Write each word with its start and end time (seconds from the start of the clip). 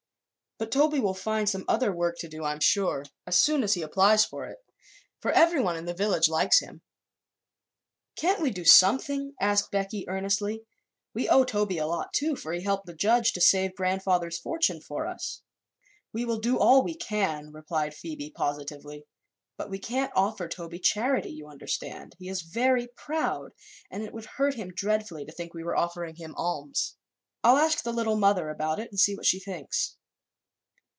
But 0.63 0.69
Toby 0.69 0.99
will 0.99 1.15
find 1.15 1.49
some 1.49 1.65
other 1.67 1.91
work 1.91 2.19
to 2.19 2.27
do, 2.27 2.43
I'm 2.43 2.59
sure, 2.59 3.05
as 3.25 3.39
soon 3.39 3.63
as 3.63 3.73
he 3.73 3.81
applies 3.81 4.23
for 4.23 4.45
it, 4.45 4.59
for 5.19 5.31
everyone 5.31 5.75
in 5.75 5.85
the 5.85 5.93
village 5.95 6.29
likes 6.29 6.59
him." 6.59 6.83
"Can't 8.15 8.39
we 8.39 8.51
do 8.51 8.63
something?" 8.63 9.33
asked 9.41 9.71
Becky 9.71 10.07
earnestly. 10.07 10.63
"We 11.15 11.27
owe 11.27 11.45
Toby 11.45 11.79
a 11.79 11.87
lot, 11.87 12.13
too, 12.13 12.35
for 12.35 12.53
he 12.53 12.61
helped 12.61 12.85
the 12.85 12.93
judge 12.93 13.33
to 13.33 13.41
save 13.41 13.73
grandfather's 13.73 14.37
fortune 14.37 14.81
for 14.81 15.07
us." 15.07 15.41
"We 16.13 16.25
will 16.25 16.37
do 16.37 16.59
all 16.59 16.83
we 16.83 16.93
can," 16.95 17.51
replied 17.51 17.95
Phoebe, 17.95 18.29
positively, 18.29 19.07
"but 19.57 19.67
we 19.71 19.79
can't 19.79 20.13
offer 20.15 20.47
Toby 20.47 20.77
charity, 20.77 21.31
you 21.31 21.47
understand. 21.47 22.15
He 22.19 22.29
is 22.29 22.43
very 22.43 22.85
proud 22.87 23.53
and 23.89 24.03
it 24.03 24.13
would 24.13 24.25
hurt 24.25 24.53
him 24.53 24.69
dreadfully 24.69 25.25
to 25.25 25.31
think 25.31 25.55
we 25.55 25.63
were 25.63 25.75
offering 25.75 26.17
him 26.17 26.35
alms. 26.37 26.97
I'll 27.43 27.57
ask 27.57 27.81
the 27.83 27.91
Little 27.91 28.15
Mother 28.15 28.51
about 28.51 28.79
it 28.79 28.91
and 28.91 28.99
see 28.99 29.15
what 29.15 29.25
she 29.25 29.39
thinks." 29.39 29.97